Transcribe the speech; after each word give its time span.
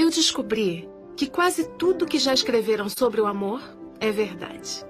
Eu 0.00 0.08
descobri 0.08 0.88
que 1.14 1.26
quase 1.26 1.68
tudo 1.76 2.06
que 2.06 2.18
já 2.18 2.32
escreveram 2.32 2.88
sobre 2.88 3.20
o 3.20 3.26
amor 3.26 3.60
é 4.00 4.10
verdade. 4.10 4.82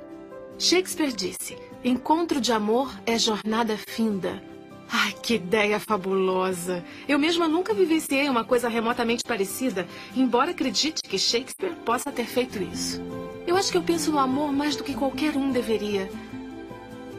Shakespeare 0.56 1.12
disse: 1.12 1.58
encontro 1.82 2.40
de 2.40 2.52
amor 2.52 2.96
é 3.04 3.18
jornada 3.18 3.76
finda. 3.76 4.40
Ai, 4.88 5.12
que 5.20 5.34
ideia 5.34 5.80
fabulosa! 5.80 6.84
Eu 7.08 7.18
mesma 7.18 7.48
nunca 7.48 7.74
vivenciei 7.74 8.28
uma 8.28 8.44
coisa 8.44 8.68
remotamente 8.68 9.24
parecida, 9.24 9.84
embora 10.14 10.52
acredite 10.52 11.02
que 11.02 11.18
Shakespeare 11.18 11.74
possa 11.84 12.12
ter 12.12 12.26
feito 12.26 12.62
isso. 12.62 13.02
Eu 13.48 13.56
acho 13.56 13.72
que 13.72 13.78
eu 13.78 13.82
penso 13.82 14.12
no 14.12 14.18
amor 14.20 14.52
mais 14.52 14.76
do 14.76 14.84
que 14.84 14.94
qualquer 14.94 15.36
um 15.36 15.50
deveria. 15.50 16.08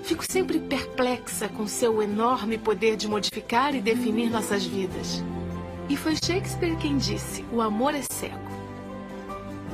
Fico 0.04 0.24
sempre 0.24 0.62
perplexa 0.62 1.50
com 1.50 1.68
seu 1.68 2.02
enorme 2.02 2.58
poder 2.58 2.96
de 2.96 3.10
modificar 3.10 3.76
e 3.76 3.82
definir 3.82 4.30
nossas 4.30 4.64
vidas. 4.64 5.22
E 5.92 5.98
foi 5.98 6.16
Shakespeare 6.16 6.78
quem 6.78 6.98
disse: 6.98 7.44
o 7.52 7.60
amor 7.60 7.94
é 7.94 8.02
cego. 8.02 8.40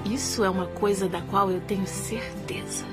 Isso 0.04 0.44
é 0.44 0.50
uma 0.50 0.66
coisa 0.66 1.08
da 1.08 1.22
qual 1.22 1.52
eu 1.52 1.62
tenho 1.62 1.86
certeza. 1.86 2.84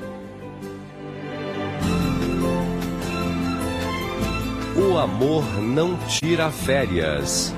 O 4.77 4.99
amor 4.99 5.43
não 5.63 5.97
tira 6.07 6.51
férias. 6.51 7.55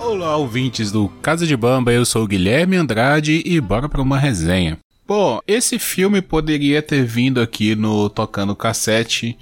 Olá, 0.00 0.36
ouvintes 0.36 0.90
do 0.90 1.08
Casa 1.22 1.46
de 1.46 1.56
Bamba, 1.56 1.92
eu 1.92 2.04
sou 2.04 2.24
o 2.24 2.26
Guilherme 2.26 2.76
Andrade 2.76 3.40
e 3.46 3.60
bora 3.60 3.88
para 3.88 4.02
uma 4.02 4.18
resenha. 4.18 4.78
Bom, 5.06 5.38
esse 5.46 5.78
filme 5.78 6.20
poderia 6.20 6.82
ter 6.82 7.04
vindo 7.04 7.40
aqui 7.40 7.76
no 7.76 8.10
Tocando 8.10 8.56
Cassete, 8.56 9.38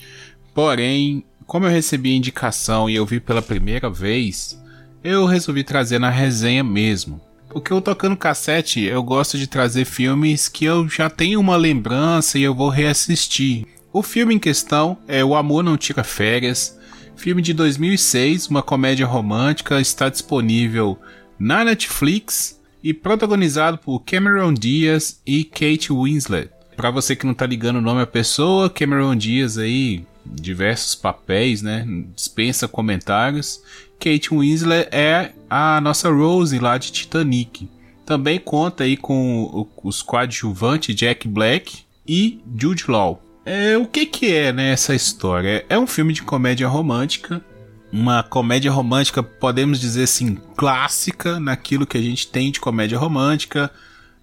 porém, 0.53 1.25
como 1.47 1.66
eu 1.66 1.71
recebi 1.71 2.15
indicação 2.15 2.89
e 2.89 2.95
eu 2.95 3.07
vi 3.07 3.21
pela 3.21 3.43
primeira 3.43 3.91
vez, 3.91 4.61
eu 5.03 5.27
resolvi 5.27 5.62
trazer 5.62 5.98
na 5.98 6.11
resenha 6.11 6.65
mesmo. 6.65 7.20
Porque 7.48 7.73
eu 7.73 7.80
tocando 7.80 8.17
cassete, 8.17 8.83
eu 8.83 9.03
gosto 9.03 9.39
de 9.39 9.47
trazer 9.47 9.84
filmes 9.84 10.48
que 10.48 10.65
eu 10.65 10.89
já 10.89 11.09
tenho 11.09 11.39
uma 11.39 11.56
lembrança 11.56 12.39
e 12.39 12.42
eu 12.42 12.55
vou 12.55 12.69
reassistir. 12.69 13.67
O 13.92 14.03
filme 14.03 14.34
em 14.34 14.39
questão 14.39 14.98
é 15.06 15.25
O 15.25 15.37
Amor 15.37 15.62
Não 15.62 15.77
Tira 15.77 16.03
Férias, 16.03 16.77
filme 17.15 17.41
de 17.41 17.55
2006, 17.55 18.48
uma 18.48 18.62
comédia 18.62 19.06
romântica, 19.06 19.81
está 19.81 20.09
disponível 20.09 20.98
na 21.39 21.65
Netflix 21.65 22.61
e 22.83 22.92
protagonizado 22.92 23.78
por 23.78 24.00
Cameron 24.00 24.53
Diaz 24.53 25.20
e 25.25 25.45
Kate 25.45 25.92
Winslet. 25.92 26.50
Para 26.77 26.91
você 26.91 27.15
que 27.15 27.25
não 27.25 27.34
tá 27.34 27.47
ligando 27.47 27.77
o 27.77 27.83
nome 27.83 28.00
da 28.00 28.06
pessoa, 28.06 28.69
Cameron 28.69 29.15
Diaz 29.15 29.59
aí, 29.59 30.05
diversos 30.25 30.94
papéis, 30.94 31.62
né? 31.62 31.86
Dispensa 32.14 32.67
comentários. 32.67 33.62
Kate 33.98 34.31
Winslet 34.31 34.89
é 34.91 35.33
a 35.48 35.81
nossa 35.81 36.11
Rose 36.11 36.58
lá 36.58 36.78
de 36.78 36.92
Titanic. 36.92 37.69
Também 38.05 38.39
conta 38.39 38.84
aí 38.84 38.97
com 38.97 39.66
os 39.83 40.03
coadjuvantes 40.03 40.94
Jack 40.94 41.27
Black 41.27 41.84
e 42.06 42.41
Jude 42.56 42.84
Law. 42.89 43.22
É, 43.47 43.77
o 43.77 43.86
que 43.86 44.06
que 44.06 44.33
é 44.33 44.53
né, 44.53 44.72
essa 44.72 44.94
história? 44.94 45.64
É 45.69 45.78
um 45.78 45.86
filme 45.86 46.12
de 46.12 46.22
comédia 46.22 46.66
romântica, 46.66 47.44
uma 47.92 48.22
comédia 48.22 48.70
romântica, 48.70 49.22
podemos 49.22 49.78
dizer 49.78 50.05
assim, 50.05 50.36
clássica 50.56 51.38
naquilo 51.38 51.86
que 51.86 51.98
a 51.98 52.03
gente 52.03 52.27
tem 52.27 52.50
de 52.50 52.61
comédia 52.61 52.98
romântica. 52.98 53.70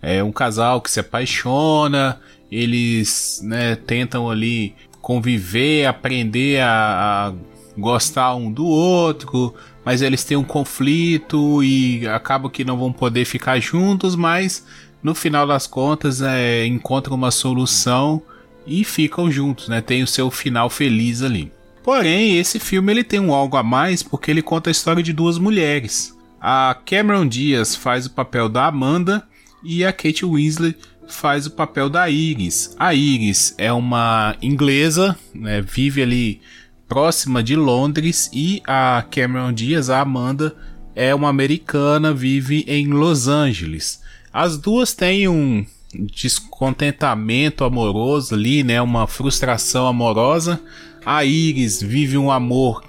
É 0.02 0.23
um 0.23 0.31
casal 0.31 0.81
que 0.81 0.89
se 0.89 0.99
apaixona, 0.99 2.19
eles 2.52 3.39
né, 3.43 3.75
tentam 3.75 4.30
ali 4.30 4.75
conviver, 5.02 5.85
aprender 5.85 6.61
a, 6.61 6.67
a 7.30 7.33
gostar 7.77 8.35
um 8.35 8.52
do 8.52 8.66
outro, 8.66 9.53
mas 9.83 10.02
eles 10.02 10.23
têm 10.23 10.38
um 10.38 10.43
conflito 10.43 11.63
e 11.63 12.08
acabam 12.08 12.52
que 12.52 12.63
não 12.63 12.77
vão 12.77 12.91
poder 12.91 13.25
ficar 13.25 13.59
juntos, 13.59 14.16
mas 14.16 14.66
no 15.02 15.16
final 15.16 15.47
das 15.47 15.66
contas 15.66 16.21
é, 16.21 16.66
encontram 16.66 17.16
uma 17.16 17.31
solução 17.31 18.21
e 18.65 18.83
ficam 18.83 19.31
juntos, 19.31 19.67
né? 19.67 19.81
Tem 19.81 20.03
o 20.03 20.08
seu 20.08 20.30
final 20.30 20.70
feliz 20.70 21.21
ali. 21.23 21.52
Porém, 21.83 22.37
esse 22.37 22.59
filme 22.59 22.93
ele 22.93 23.03
tem 23.03 23.20
um 23.20 23.33
algo 23.33 23.58
a 23.58 23.64
mais 23.64 24.03
porque 24.03 24.30
ele 24.30 24.43
conta 24.43 24.70
a 24.70 24.71
história 24.71 25.02
de 25.02 25.11
duas 25.11 25.39
mulheres. 25.39 26.15
A 26.39 26.77
Cameron 26.86 27.27
Diaz 27.27 27.76
faz 27.76 28.05
o 28.05 28.11
papel 28.11 28.47
da 28.47 28.67
Amanda 28.67 29.23
e 29.64 29.83
a 29.83 29.92
Kate 29.92 30.26
Winslet 30.26 30.77
faz 31.11 31.45
o 31.45 31.52
papel 31.52 31.89
da 31.89 32.10
Iris. 32.10 32.76
A 32.80 32.94
Iris 32.94 33.54
é 33.58 33.72
uma 33.72 34.36
inglesa, 34.42 35.17
né, 35.33 35.61
vive 35.61 36.02
ali 36.02 36.42
próxima 36.88 37.42
de 37.42 37.55
Londres 37.55 38.30
e 38.33 38.61
a 38.67 39.05
Cameron 39.10 39.54
Diaz, 39.54 39.89
a 39.89 40.02
Amanda, 40.02 40.55
é 40.95 41.16
uma 41.16 41.30
americana, 41.30 42.14
vive 42.14 42.66
em 42.67 42.88
Los 42.88 43.27
Angeles. 43.27 44.02
As 44.33 44.58
duas 44.58 44.94
têm 44.94 45.27
um 45.27 45.66
descontentamento 45.94 47.64
amoroso 47.64 48.36
ali, 48.36 48.64
né? 48.64 48.82
Uma 48.82 49.08
frustração 49.08 49.88
amorosa. 49.88 50.60
A 51.05 51.23
Iris 51.23 51.82
vive 51.82 52.17
um 52.17 52.32
amor 52.32 52.83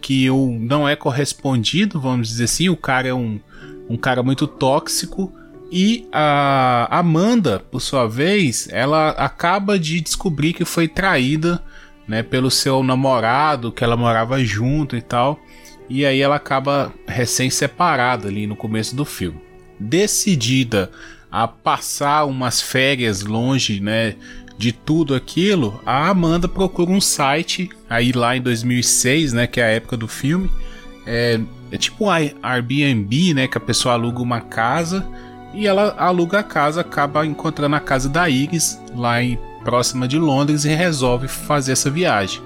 que 0.00 0.28
não 0.60 0.88
é 0.88 0.94
correspondido, 0.94 2.00
vamos 2.00 2.28
dizer 2.28 2.44
assim. 2.44 2.68
O 2.68 2.76
cara 2.76 3.08
é 3.08 3.14
um, 3.14 3.40
um 3.88 3.96
cara 3.96 4.22
muito 4.22 4.46
tóxico. 4.46 5.32
E 5.70 6.06
a 6.12 6.86
Amanda, 6.90 7.58
por 7.70 7.80
sua 7.80 8.06
vez, 8.06 8.68
ela 8.70 9.10
acaba 9.10 9.78
de 9.78 10.00
descobrir 10.00 10.52
que 10.52 10.64
foi 10.64 10.86
traída 10.86 11.62
né, 12.06 12.22
pelo 12.22 12.50
seu 12.50 12.82
namorado, 12.82 13.72
que 13.72 13.82
ela 13.82 13.96
morava 13.96 14.42
junto 14.44 14.96
e 14.96 15.02
tal. 15.02 15.40
E 15.88 16.04
aí 16.06 16.20
ela 16.20 16.36
acaba 16.36 16.92
recém-separada 17.06 18.28
ali 18.28 18.46
no 18.46 18.56
começo 18.56 18.94
do 18.94 19.04
filme. 19.04 19.40
Decidida 19.78 20.90
a 21.30 21.46
passar 21.46 22.24
umas 22.24 22.62
férias 22.62 23.22
longe, 23.22 23.80
né, 23.80 24.14
de 24.56 24.72
tudo 24.72 25.14
aquilo, 25.14 25.80
a 25.84 26.08
Amanda 26.08 26.48
procura 26.48 26.90
um 26.90 27.00
site 27.00 27.68
aí 27.90 28.10
lá 28.12 28.36
em 28.36 28.40
2006, 28.40 29.32
né, 29.34 29.46
que 29.46 29.60
é 29.60 29.64
a 29.64 29.68
época 29.68 29.96
do 29.96 30.08
filme, 30.08 30.50
é, 31.06 31.38
é 31.70 31.76
tipo 31.76 32.06
um 32.06 32.10
Airbnb, 32.10 33.34
né, 33.34 33.46
que 33.46 33.58
a 33.58 33.60
pessoa 33.60 33.94
aluga 33.94 34.22
uma 34.22 34.40
casa 34.40 35.06
e 35.56 35.66
ela 35.66 35.94
aluga 35.96 36.40
a 36.40 36.42
casa, 36.42 36.82
acaba 36.82 37.24
encontrando 37.24 37.74
a 37.74 37.80
casa 37.80 38.10
da 38.10 38.28
Iris 38.28 38.78
lá 38.94 39.22
em 39.22 39.38
próxima 39.64 40.06
de 40.06 40.18
Londres 40.18 40.66
e 40.66 40.68
resolve 40.68 41.26
fazer 41.26 41.72
essa 41.72 41.90
viagem. 41.90 42.42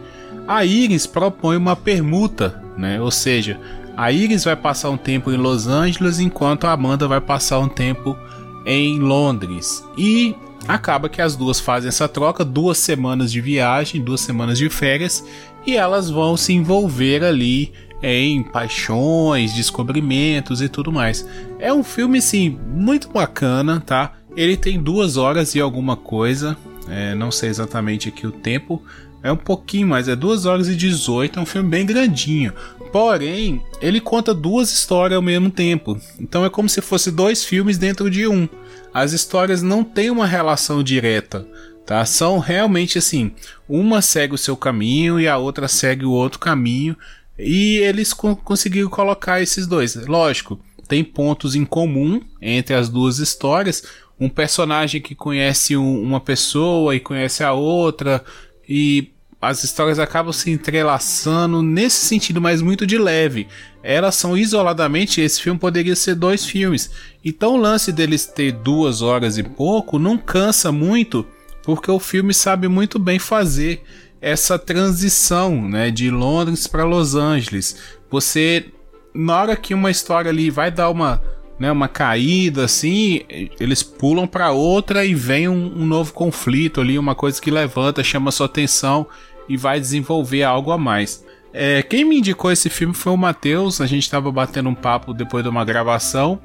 A 0.47 0.65
Iris 0.65 1.07
propõe 1.07 1.57
uma 1.57 1.75
permuta, 1.75 2.63
né? 2.79 3.01
Ou 3.01 3.11
seja, 3.11 3.59
a 3.97 4.13
Iris 4.13 4.45
vai 4.45 4.55
passar 4.55 4.91
um 4.91 4.97
tempo 4.97 5.33
em 5.33 5.37
Los 5.37 5.67
Angeles 5.67 6.21
enquanto 6.21 6.67
a 6.67 6.73
Amanda 6.73 7.09
vai 7.09 7.21
passar 7.21 7.59
um 7.59 7.69
tempo 7.69 8.17
em 8.65 9.01
Londres. 9.01 9.85
E 9.99 10.35
acaba 10.69 11.09
que 11.09 11.21
as 11.21 11.35
duas 11.35 11.59
fazem 11.59 11.89
essa 11.89 12.09
troca, 12.09 12.45
duas 12.45 12.79
semanas 12.79 13.33
de 13.33 13.41
viagem, 13.41 14.03
duas 14.03 14.21
semanas 14.21 14.57
de 14.57 14.71
férias, 14.71 15.25
e 15.67 15.77
elas 15.77 16.09
vão 16.09 16.37
se 16.37 16.53
envolver 16.53 17.25
ali 17.25 17.73
em 18.03 18.43
paixões, 18.43 19.55
descobrimentos 19.55 20.63
e 20.63 20.69
tudo 20.69 20.91
mais. 20.93 21.27
É 21.59 21.73
um 21.73 21.83
filme 21.85 22.21
sim 22.21 22.59
muito 22.67 23.09
bacana, 23.09 23.81
tá? 23.81 24.13
Ele 24.37 24.57
tem 24.57 24.81
duas 24.81 25.17
horas 25.17 25.55
e 25.55 25.61
alguma 25.61 25.97
coisa, 25.97 26.57
é, 26.89 27.15
não 27.15 27.31
sei 27.31 27.49
exatamente 27.49 28.09
aqui 28.09 28.27
o 28.27 28.33
tempo, 28.33 28.83
é 29.23 29.31
um 29.31 29.37
pouquinho 29.37 29.87
mais, 29.87 30.09
é 30.09 30.17
2 30.17 30.47
horas 30.47 30.69
e 30.69 30.75
18, 30.75 31.39
é 31.39 31.43
um 31.43 31.47
filme 31.47 31.69
bem 31.69 31.85
grandinho. 31.85 32.53
Porém, 32.91 33.63
ele 33.81 34.01
conta 34.01 34.35
duas 34.35 34.73
histórias 34.73 35.17
ao 35.17 35.23
mesmo 35.23 35.51
tempo. 35.51 36.01
Então 36.19 36.45
é 36.45 36.51
como 36.51 36.69
se 36.69 36.81
fosse 36.81 37.11
dois 37.11 37.45
filmes 37.45 37.79
dentro 37.79 38.11
de 38.11 38.27
um. 38.27 38.49
As 38.93 39.13
histórias 39.13 39.63
não 39.63 39.85
têm 39.85 40.11
uma 40.11 40.27
relação 40.27 40.83
direta, 40.83 41.47
tá? 41.87 42.05
São 42.05 42.39
realmente 42.39 42.99
assim, 42.99 43.33
uma 43.69 44.03
segue 44.03 44.35
o 44.35 44.39
seu 44.39 44.57
caminho 44.57 45.21
e 45.21 45.29
a 45.29 45.37
outra 45.37 45.69
segue 45.69 46.05
o 46.05 46.11
outro 46.11 46.41
caminho, 46.41 46.97
e 47.43 47.79
eles 47.79 48.13
co 48.13 48.37
conseguiram 48.37 48.89
colocar 48.89 49.41
esses 49.41 49.67
dois. 49.67 49.95
Lógico, 50.07 50.61
tem 50.87 51.03
pontos 51.05 51.55
em 51.55 51.65
comum 51.65 52.21
entre 52.41 52.75
as 52.75 52.89
duas 52.89 53.19
histórias. 53.19 53.83
Um 54.19 54.29
personagem 54.29 55.01
que 55.01 55.15
conhece 55.15 55.77
um, 55.77 56.03
uma 56.03 56.21
pessoa 56.21 56.95
e 56.95 57.01
conhece 57.01 57.43
a 57.43 57.53
outra, 57.53 58.23
e 58.69 59.11
as 59.41 59.65
histórias 59.65 59.99
acabam 59.99 60.33
se 60.33 60.51
entrelaçando 60.51 61.63
nesse 61.63 62.05
sentido, 62.05 62.41
mas 62.41 62.61
muito 62.61 62.87
de 62.87 62.99
leve. 62.99 63.49
Elas 63.83 64.15
são 64.15 64.37
isoladamente, 64.37 65.23
esse 65.23 65.41
filme 65.41 65.59
poderia 65.59 65.97
ser 65.97 66.15
dois 66.15 66.45
filmes. 66.45 66.91
Então 67.25 67.55
o 67.55 67.57
lance 67.57 67.91
deles 67.91 68.27
ter 68.27 68.53
duas 68.53 69.01
horas 69.01 69.39
e 69.39 69.43
pouco 69.43 69.99
não 69.99 70.19
cansa 70.19 70.71
muito, 70.71 71.27
porque 71.63 71.91
o 71.91 71.99
filme 71.99 72.35
sabe 72.35 72.69
muito 72.69 72.99
bem 72.99 73.19
fazer 73.19 73.83
essa 74.21 74.59
transição 74.59 75.69
né, 75.69 75.91
de 75.91 76.11
Londres 76.11 76.67
para 76.67 76.85
Los 76.85 77.15
Angeles. 77.15 77.77
Você, 78.11 78.67
na 79.15 79.41
hora 79.41 79.57
que 79.57 79.75
uma 79.75 79.91
história 79.91 80.31
ali 80.31 80.51
vai 80.51 80.71
dar 80.71 80.91
uma 80.91 81.23
né, 81.59 81.71
uma 81.71 81.89
caída 81.89 82.65
assim, 82.65 83.21
eles 83.61 83.83
pulam 83.83 84.27
para 84.27 84.51
outra 84.51 85.05
e 85.05 85.15
vem 85.15 85.47
um, 85.47 85.83
um, 85.83 85.87
novo 85.87 86.11
conflito 86.15 86.81
ali, 86.81 86.99
uma 86.99 87.15
coisa 87.15 87.41
que 87.41 87.51
levanta, 87.51 88.03
chama 88.03 88.33
sua 88.33 88.47
atenção 88.47 89.07
e 89.47 89.59
vai 89.59 89.79
desenvolver 89.79 90.43
algo 90.43 90.73
a 90.73 90.79
mais. 90.79 91.23
É, 91.53 91.83
quem 91.83 92.05
me 92.05 92.19
indicou 92.19 92.51
esse 92.51 92.71
filme 92.71 92.95
foi 92.95 93.13
o 93.13 93.17
Matheus. 93.17 93.81
A 93.81 93.87
gente 93.87 94.11
tava 94.11 94.31
batendo 94.31 94.69
um 94.69 94.75
papo 94.75 95.13
depois 95.13 95.43
de 95.43 95.51
uma 95.51 95.65
gravação. 95.65 96.41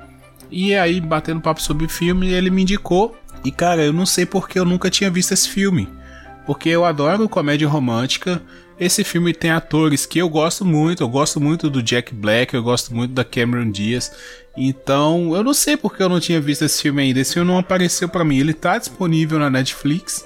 E 0.51 0.75
aí, 0.75 1.00
batendo 1.00 1.42
papo 1.42 1.62
sobre 1.62 1.86
o 1.86 1.89
filme, 1.89 2.30
ele 2.30 2.50
me 2.50 2.63
indicou. 2.63 3.16
E 3.44 3.51
cara, 3.51 3.83
eu 3.83 3.94
não 3.94 4.06
sei 4.06 4.25
porque 4.25 4.60
eu 4.60 4.66
nunca 4.66 4.89
tinha 4.89 5.10
visto 5.10 5.31
esse 5.31 5.48
filme. 5.48 5.88
Porque 6.46 6.70
eu 6.70 6.86
adoro 6.86 7.28
comédia 7.28 7.68
romântica. 7.68 8.42
Esse 8.80 9.04
filme 9.04 9.34
tem 9.34 9.52
atores 9.52 10.06
que 10.06 10.20
eu 10.20 10.30
gosto 10.30 10.64
muito. 10.66 11.04
Eu 11.04 11.10
gosto 11.10 11.40
muito 11.40 11.70
do 11.70 11.82
Jack 11.82 12.14
Black, 12.14 12.54
eu 12.54 12.62
gosto 12.62 12.94
muito 12.94 13.14
da 13.14 13.24
Cameron 13.24 13.72
Diaz. 13.72 14.12
Então, 14.58 15.36
eu 15.36 15.44
não 15.44 15.54
sei 15.54 15.76
porque 15.76 16.04
eu 16.04 16.10
não 16.10 16.20
tinha 16.20 16.40
visto 16.40 16.64
esse 16.64 16.82
filme 16.82 17.02
ainda. 17.02 17.20
Esse 17.20 17.34
filme 17.34 17.50
não 17.50 17.58
apareceu 17.58 18.08
para 18.08 18.24
mim. 18.24 18.38
Ele 18.38 18.54
tá 18.54 18.78
disponível 18.78 19.40
na 19.40 19.50
Netflix. 19.50 20.26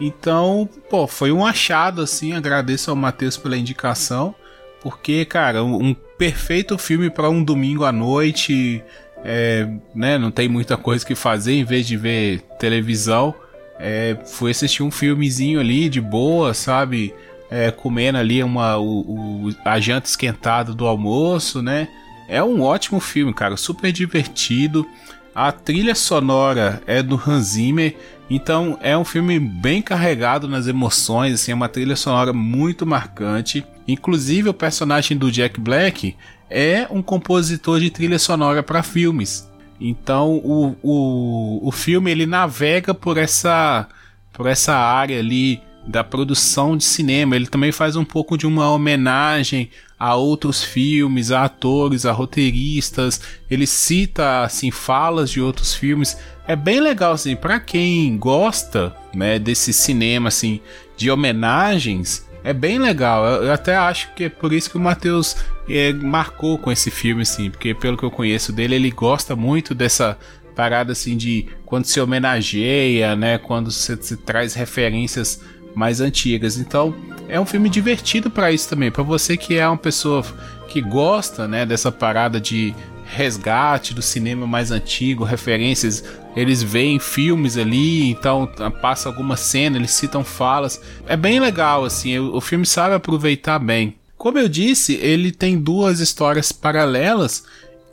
Então, 0.00 0.68
pô, 0.90 1.06
foi 1.06 1.32
um 1.32 1.44
achado 1.44 2.02
assim. 2.02 2.32
Agradeço 2.32 2.90
ao 2.90 2.96
Matheus 2.96 3.36
pela 3.36 3.56
indicação. 3.56 4.34
Porque, 4.80 5.24
cara, 5.24 5.64
um, 5.64 5.94
perfeito 6.18 6.78
filme 6.78 7.10
para 7.10 7.28
um 7.28 7.42
domingo 7.42 7.84
à 7.84 7.92
noite. 7.92 8.82
É, 9.24 9.68
né, 9.94 10.18
não 10.18 10.30
tem 10.30 10.48
muita 10.48 10.76
coisa 10.76 11.04
que 11.04 11.14
fazer 11.14 11.54
em 11.54 11.64
vez 11.64 11.86
de 11.86 11.96
ver 11.96 12.42
televisão. 12.58 13.34
É, 13.78 14.16
fui 14.24 14.50
assistir 14.50 14.82
um 14.82 14.90
filmezinho 14.90 15.60
ali 15.60 15.88
de 15.88 16.00
boa, 16.00 16.54
sabe? 16.54 17.14
É, 17.50 17.70
comendo 17.70 18.18
ali 18.18 18.42
uma, 18.42 18.76
o, 18.76 19.48
o, 19.48 19.54
a 19.64 19.78
janta 19.78 20.08
esquentada 20.08 20.74
do 20.74 20.86
almoço, 20.86 21.62
né? 21.62 21.88
É 22.28 22.42
um 22.42 22.62
ótimo 22.62 22.98
filme, 22.98 23.32
cara, 23.32 23.56
super 23.56 23.92
divertido. 23.92 24.86
A 25.34 25.52
trilha 25.52 25.94
sonora 25.94 26.82
é 26.86 27.02
do 27.02 27.20
Hans 27.24 27.48
Zimmer, 27.48 27.94
então 28.28 28.78
é 28.80 28.96
um 28.96 29.04
filme 29.04 29.38
bem 29.38 29.82
carregado 29.82 30.48
nas 30.48 30.66
emoções, 30.66 31.34
assim, 31.34 31.52
é 31.52 31.54
uma 31.54 31.68
trilha 31.68 31.94
sonora 31.94 32.32
muito 32.32 32.86
marcante. 32.86 33.64
Inclusive 33.86 34.48
o 34.48 34.54
personagem 34.54 35.16
do 35.16 35.30
Jack 35.30 35.60
Black 35.60 36.16
é 36.50 36.86
um 36.90 37.02
compositor 37.02 37.78
de 37.78 37.90
trilha 37.90 38.18
sonora 38.18 38.62
para 38.62 38.82
filmes. 38.82 39.48
Então 39.80 40.36
o, 40.36 40.76
o, 40.82 41.68
o 41.68 41.72
filme 41.72 42.10
ele 42.10 42.26
navega 42.26 42.94
por 42.94 43.18
essa 43.18 43.88
por 44.32 44.46
essa 44.46 44.74
área 44.74 45.18
ali 45.18 45.60
da 45.86 46.02
produção 46.02 46.76
de 46.76 46.84
cinema. 46.84 47.36
Ele 47.36 47.46
também 47.46 47.70
faz 47.70 47.96
um 47.96 48.04
pouco 48.04 48.36
de 48.36 48.46
uma 48.46 48.70
homenagem 48.70 49.70
a 49.98 50.14
outros 50.14 50.62
filmes, 50.62 51.30
a 51.30 51.44
atores, 51.44 52.04
a 52.04 52.12
roteiristas. 52.12 53.20
Ele 53.50 53.66
cita 53.66 54.42
assim 54.42 54.70
falas 54.70 55.30
de 55.30 55.40
outros 55.40 55.74
filmes. 55.74 56.18
É 56.46 56.56
bem 56.56 56.80
legal 56.80 57.12
assim 57.12 57.36
para 57.36 57.60
quem 57.60 58.16
gosta, 58.18 58.94
né, 59.14 59.38
desse 59.38 59.72
cinema 59.72 60.28
assim 60.28 60.60
de 60.96 61.10
homenagens. 61.10 62.25
É 62.46 62.52
bem 62.52 62.78
legal. 62.78 63.26
Eu 63.42 63.52
até 63.52 63.74
acho 63.74 64.14
que 64.14 64.22
é 64.22 64.28
por 64.28 64.52
isso 64.52 64.70
que 64.70 64.76
o 64.76 64.80
Matheus 64.80 65.34
é, 65.68 65.92
marcou 65.92 66.56
com 66.56 66.70
esse 66.70 66.92
filme, 66.92 67.22
assim, 67.22 67.50
porque 67.50 67.74
pelo 67.74 67.96
que 67.96 68.04
eu 68.04 68.10
conheço 68.10 68.52
dele, 68.52 68.76
ele 68.76 68.90
gosta 68.92 69.34
muito 69.34 69.74
dessa 69.74 70.16
parada 70.54 70.92
assim 70.92 71.16
de 71.16 71.48
quando 71.64 71.86
se 71.86 72.00
homenageia, 72.00 73.16
né, 73.16 73.36
quando 73.36 73.72
se, 73.72 74.00
se 74.00 74.16
traz 74.16 74.54
referências 74.54 75.40
mais 75.74 76.00
antigas. 76.00 76.56
Então, 76.56 76.94
é 77.28 77.40
um 77.40 77.44
filme 77.44 77.68
divertido 77.68 78.30
para 78.30 78.52
isso 78.52 78.68
também, 78.68 78.92
para 78.92 79.02
você 79.02 79.36
que 79.36 79.56
é 79.58 79.66
uma 79.66 79.76
pessoa 79.76 80.24
que 80.68 80.80
gosta, 80.80 81.48
né, 81.48 81.66
dessa 81.66 81.90
parada 81.90 82.40
de 82.40 82.72
resgate 83.06 83.92
do 83.92 84.02
cinema 84.02 84.46
mais 84.46 84.70
antigo, 84.70 85.24
referências, 85.24 86.04
eles 86.36 86.62
veem 86.62 86.98
filmes 86.98 87.56
ali, 87.56 88.10
então 88.10 88.46
passa 88.82 89.08
alguma 89.08 89.36
cena, 89.36 89.78
eles 89.78 89.92
citam 89.92 90.22
falas. 90.22 90.80
É 91.06 91.16
bem 91.16 91.40
legal 91.40 91.84
assim, 91.84 92.18
o, 92.18 92.36
o 92.36 92.40
filme 92.42 92.66
sabe 92.66 92.94
aproveitar 92.94 93.58
bem. 93.58 93.96
Como 94.18 94.38
eu 94.38 94.48
disse, 94.48 94.94
ele 94.96 95.32
tem 95.32 95.58
duas 95.58 95.98
histórias 95.98 96.52
paralelas 96.52 97.44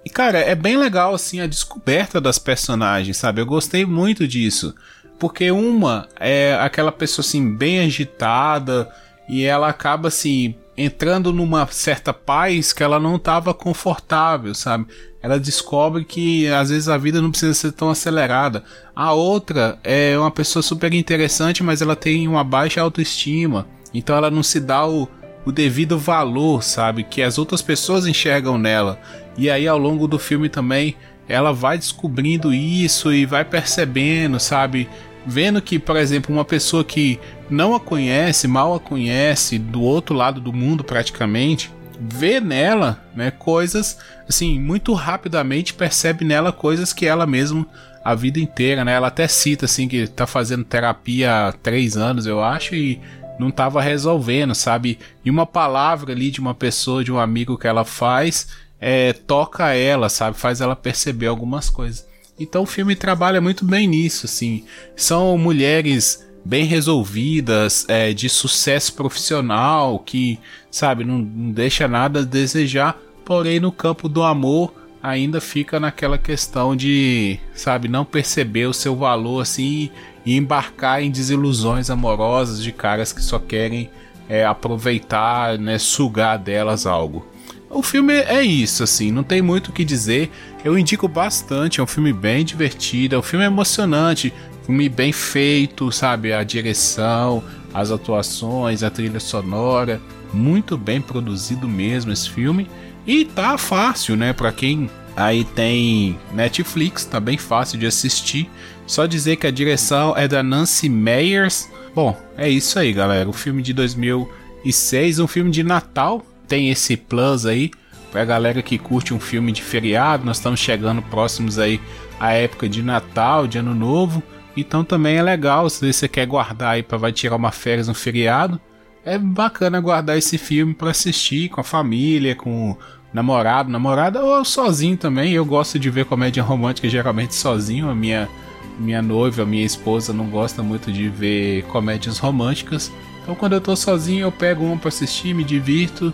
e 0.06 0.10
cara, 0.10 0.40
é 0.40 0.54
bem 0.54 0.76
legal 0.76 1.14
assim 1.14 1.40
a 1.40 1.48
descoberta 1.48 2.20
das 2.20 2.38
personagens, 2.38 3.16
sabe? 3.18 3.42
Eu 3.42 3.46
gostei 3.46 3.86
muito 3.86 4.28
disso. 4.28 4.76
Porque 5.18 5.50
uma 5.50 6.10
é 6.20 6.58
aquela 6.60 6.92
pessoa 6.92 7.24
assim 7.24 7.56
bem 7.56 7.80
agitada 7.80 8.92
e 9.30 9.46
ela 9.46 9.70
acaba 9.70 10.10
assim 10.10 10.56
entrando 10.76 11.32
numa 11.32 11.66
certa 11.68 12.12
paz 12.12 12.74
que 12.74 12.84
ela 12.84 13.00
não 13.00 13.16
estava 13.16 13.54
confortável, 13.54 14.54
sabe? 14.54 14.88
Ela 15.24 15.40
descobre 15.40 16.04
que 16.04 16.48
às 16.48 16.70
vezes 16.70 16.88
a 16.90 16.98
vida 16.98 17.22
não 17.22 17.32
precisa 17.32 17.54
ser 17.54 17.72
tão 17.72 17.90
acelerada. 17.90 18.64
A 18.96 19.14
outra 19.14 19.80
é 19.84 20.16
uma 20.18 20.30
pessoa 20.30 20.62
super 20.62 20.94
interessante, 20.94 21.64
mas 21.64 21.82
ela 21.82 21.96
tem 21.96 22.28
uma 22.28 22.44
baixa 22.44 22.82
autoestima. 22.82 23.66
Então 23.94 24.16
ela 24.16 24.30
não 24.30 24.44
se 24.44 24.60
dá 24.60 24.86
o, 24.86 25.08
o 25.46 25.52
devido 25.52 25.98
valor, 25.98 26.62
sabe? 26.62 27.04
Que 27.04 27.22
as 27.22 27.38
outras 27.38 27.62
pessoas 27.62 28.06
enxergam 28.06 28.58
nela. 28.58 29.00
E 29.38 29.50
aí 29.50 29.68
ao 29.68 29.78
longo 29.80 30.08
do 30.08 30.20
filme 30.20 30.50
também 30.50 30.96
ela 31.28 31.54
vai 31.54 31.78
descobrindo 31.78 32.54
isso 32.54 33.12
e 33.14 33.26
vai 33.26 33.46
percebendo, 33.46 34.40
sabe? 34.40 34.90
vendo 35.26 35.62
que, 35.62 35.80
por 35.80 35.96
exemplo, 35.96 36.34
uma 36.34 36.46
pessoa 36.46 36.84
que 36.84 37.20
não 37.50 37.76
a 37.76 37.80
conhece, 37.80 38.48
mal 38.48 38.74
a 38.74 38.80
conhece, 38.80 39.58
do 39.58 39.82
outro 39.82 40.16
lado 40.16 40.42
do 40.42 40.52
mundo 40.52 40.84
praticamente, 40.84 41.72
vê 42.12 42.40
nela, 42.40 43.04
né, 43.16 43.32
coisas 43.32 43.98
assim, 44.28 44.60
muito 44.60 44.94
rapidamente 44.94 45.74
percebe 45.74 46.26
nela 46.26 46.52
coisas 46.52 46.94
que 46.94 47.06
ela 47.06 47.26
mesma 47.26 47.66
a 48.04 48.14
vida 48.14 48.40
inteira, 48.40 48.84
né? 48.84 48.94
Ela 48.94 49.08
até 49.08 49.28
cita 49.28 49.66
assim 49.66 49.88
que 49.88 50.08
tá 50.08 50.28
fazendo 50.28 50.66
terapia 50.66 51.48
há 51.48 51.52
três 51.54 51.96
anos, 51.96 52.26
eu 52.26 52.44
acho, 52.44 52.76
e 52.76 53.00
não 53.40 53.50
tava 53.50 53.82
resolvendo, 53.82 54.54
sabe? 54.54 55.00
E 55.24 55.30
uma 55.30 55.46
palavra 55.46 56.12
ali 56.12 56.30
de 56.30 56.42
uma 56.42 56.54
pessoa, 56.54 57.04
de 57.04 57.12
um 57.12 57.20
amigo 57.20 57.58
que 57.58 57.68
ela 57.68 57.86
faz, 57.86 58.50
é, 58.80 59.14
toca 59.14 59.74
ela, 59.74 60.10
sabe? 60.10 60.38
Faz 60.38 60.60
ela 60.60 60.76
perceber 60.76 61.28
algumas 61.28 61.70
coisas. 61.70 62.06
Então 62.38 62.64
o 62.64 62.68
filme 62.68 62.96
trabalha 62.96 63.40
muito 63.40 63.64
bem 63.64 63.88
nisso, 63.88 64.26
assim. 64.26 64.66
São 64.96 65.38
mulheres 65.38 66.28
bem 66.46 66.66
resolvidas, 66.66 67.86
é, 67.88 68.14
de 68.14 68.30
sucesso 68.30 68.94
profissional, 68.94 70.00
que, 70.00 70.40
sabe, 70.70 71.04
não, 71.04 71.20
não 71.20 71.52
deixa 71.52 71.88
nada 71.88 72.20
a 72.20 72.24
desejar, 72.24 72.98
porém 73.24 73.60
no 73.60 73.72
campo 73.72 74.10
do 74.10 74.24
amor 74.24 74.74
ainda 75.02 75.42
fica 75.42 75.80
naquela 75.80 76.18
questão 76.18 76.76
de, 76.76 77.38
sabe, 77.54 77.88
não 77.88 78.06
perceber 78.06 78.68
o 78.68 78.74
seu 78.74 78.96
valor 78.96 79.42
assim 79.42 79.90
e 80.26 80.38
embarcar 80.38 81.04
em 81.04 81.12
desilusões 81.12 81.90
amorosas 81.90 82.64
de 82.64 82.72
caras 82.72 83.12
que 83.12 83.22
só 83.22 83.38
querem 83.38 83.90
é, 84.30 84.46
aproveitar, 84.46 85.58
né, 85.58 85.78
sugar 85.78 86.38
delas 86.38 86.86
algo. 86.86 87.28
O 87.74 87.82
filme 87.82 88.14
é 88.14 88.44
isso, 88.44 88.84
assim, 88.84 89.12
não 89.12 89.24
tem 89.24 89.42
muito 89.42 89.70
o 89.70 89.74
que 89.74 89.84
dizer. 89.84 90.32
Eu 90.64 90.78
indico 90.78 91.08
bastante, 91.08 91.80
é 91.80 91.84
um 91.84 91.88
filme 91.88 92.14
bem 92.14 92.46
divertido, 92.46 93.16
é 93.16 93.18
um 93.18 93.24
filme 93.24 93.44
emocionante, 93.44 94.32
filme 94.64 94.88
bem 94.88 95.12
feito, 95.12 95.92
sabe? 95.92 96.34
A 96.34 96.44
direção, 96.44 97.44
as 97.74 97.90
atuações, 97.90 98.84
a 98.84 98.92
trilha 98.92 99.20
sonora, 99.20 100.00
muito 100.32 100.78
bem 100.78 101.02
produzido 101.02 101.68
mesmo 101.68 102.12
esse 102.12 102.30
filme. 102.30 102.70
E 103.08 103.26
tá 103.26 103.58
fácil, 103.58 104.16
né? 104.16 104.34
Para 104.34 104.52
quem 104.52 104.90
aí 105.16 105.44
tem 105.44 106.18
Netflix, 106.32 107.06
tá 107.06 107.20
bem 107.20 107.40
fácil 107.40 107.80
de 107.80 107.88
assistir. 107.88 108.50
Só 108.86 109.08
dizer 109.08 109.38
que 109.38 109.48
a 109.48 109.52
direção 109.52 110.16
é 110.16 110.28
da 110.28 110.44
Nancy 110.44 110.88
Meyers. 110.88 111.70
Bom, 111.96 112.16
é 112.38 112.48
isso 112.48 112.78
aí, 112.78 112.94
galera. 112.94 113.28
O 113.28 113.34
filme 113.34 113.64
de 113.64 113.74
2006, 113.74 115.20
um 115.20 115.28
filme 115.28 115.50
de 115.50 115.64
Natal, 115.64 116.24
tem 116.48 116.70
esse 116.70 116.96
plus 116.98 117.46
aí 117.46 117.72
pra 118.12 118.24
galera 118.24 118.62
que 118.62 118.78
curte 118.78 119.12
um 119.12 119.20
filme 119.20 119.52
de 119.52 119.64
feriado. 119.64 120.24
Nós 120.24 120.38
estamos 120.38 120.60
chegando 120.60 121.02
próximos 121.02 121.58
aí 121.58 121.82
à 122.20 122.32
época 122.32 122.70
de 122.70 122.84
Natal, 122.84 123.48
de 123.48 123.58
Ano 123.58 123.74
Novo. 123.74 124.22
Então 124.56 124.84
também 124.84 125.18
é 125.18 125.24
legal, 125.24 125.68
se 125.68 125.92
você 125.92 126.08
quer 126.08 126.28
guardar 126.28 126.76
aí 126.76 126.84
para 126.84 126.98
vai 126.98 127.12
tirar 127.12 127.36
uma 127.36 127.52
férias 127.52 127.88
no 127.88 127.96
feriado, 127.96 128.62
é 129.04 129.18
bacana 129.18 129.80
guardar 129.80 130.16
esse 130.16 130.38
filme 130.38 130.76
para 130.76 130.92
assistir 130.92 131.50
com 131.50 131.60
a 131.60 131.64
família, 131.64 132.36
com 132.36 132.78
namorado, 133.12 133.72
namorada 133.72 134.24
ou 134.24 134.46
sozinho 134.46 134.96
também. 134.96 135.34
Eu 135.34 135.44
gosto 135.44 135.80
de 135.80 135.90
ver 135.90 136.06
comédia 136.06 136.44
romântica 136.44 136.88
geralmente 136.88 137.34
sozinho. 137.34 137.90
A 137.90 137.96
minha 137.96 138.30
minha 138.78 139.04
noiva, 139.04 139.44
a 139.44 139.46
minha 139.46 139.66
esposa 139.66 140.14
não 140.14 140.26
gosta 140.26 140.64
muito 140.64 140.92
de 140.92 141.10
ver 141.10 141.64
comédias 141.64 142.20
românticas. 142.20 142.92
Então 143.22 143.34
quando 143.34 143.54
eu 143.54 143.62
tô 143.62 143.76
sozinho, 143.76 144.22
eu 144.22 144.32
pego 144.32 144.64
uma 144.64 144.78
para 144.78 144.90
assistir, 144.90 145.34
me 145.34 145.44
divirto 145.44 146.14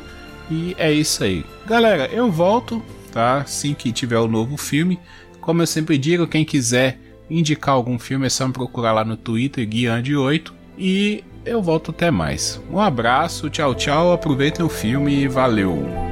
e 0.49 0.75
é 0.77 0.91
isso 0.91 1.23
aí. 1.23 1.45
Galera, 1.65 2.07
eu 2.07 2.31
volto, 2.31 2.81
tá? 3.11 3.37
Assim 3.41 3.73
que 3.73 3.91
tiver 3.91 4.17
o 4.17 4.27
novo 4.27 4.57
filme. 4.57 4.99
Como 5.39 5.61
eu 5.61 5.67
sempre 5.67 5.97
digo, 5.97 6.27
quem 6.27 6.43
quiser 6.43 6.99
indicar 7.29 7.75
algum 7.75 7.99
filme 7.99 8.25
é 8.25 8.29
só 8.29 8.47
me 8.47 8.53
procurar 8.53 8.93
lá 8.93 9.05
no 9.05 9.15
Twitter, 9.15 9.67
Guiande8. 9.67 10.51
E 10.77 11.23
eu 11.45 11.61
volto 11.61 11.91
até 11.91 12.09
mais. 12.09 12.61
Um 12.71 12.79
abraço, 12.79 13.49
tchau, 13.49 13.75
tchau. 13.75 14.13
Aproveitem 14.13 14.65
o 14.65 14.69
filme 14.69 15.23
e 15.23 15.27
valeu! 15.27 16.09